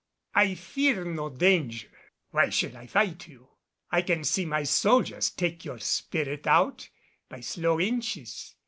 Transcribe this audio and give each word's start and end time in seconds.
I 0.33 0.55
fear 0.55 1.05
no 1.05 1.29
danger. 1.29 1.89
Why 2.31 2.49
should 2.49 2.75
I 2.75 2.87
fight 2.87 3.27
you? 3.27 3.49
I 3.91 4.01
can 4.01 4.23
see 4.23 4.45
my 4.45 4.63
soldiers 4.63 5.29
take 5.29 5.63
your 5.63 5.77
spirit 5.77 6.47
out 6.47 6.89
by 7.29 7.41
slow 7.41 7.79
inches. 7.79 8.55